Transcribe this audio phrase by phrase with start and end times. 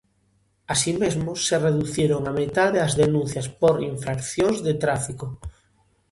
[0.73, 5.25] Así mesmo se reduciron á metade as denuncias por infraccións de tráfico.